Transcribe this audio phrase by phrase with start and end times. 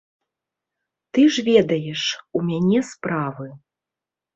[1.11, 2.03] Ты ж ведаеш,
[2.41, 3.47] у мяне справы.